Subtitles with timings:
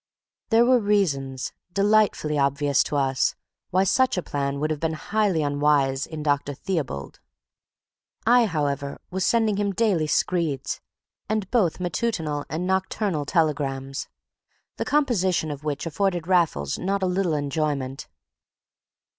[0.49, 3.35] There were reasons, delightfully obvious to us,
[3.69, 6.55] why such a plan would have been highly unwise in Dr.
[6.55, 7.19] Theobald.
[8.25, 10.81] I, however, was sending him daily screeds,
[11.29, 14.07] and both matutinal and nocturnal telegrams,
[14.77, 18.07] the composition of which afforded Raffles not a little enjoyment.